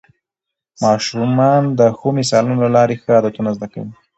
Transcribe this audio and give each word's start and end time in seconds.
ماشومان 0.83 1.61
د 1.79 1.81
ښو 1.97 2.07
مثالونو 2.17 2.61
له 2.63 2.69
لارې 2.75 2.95
ښه 3.01 3.09
عادتونه 3.17 3.49
زده 3.57 3.67
کوي 3.73 3.91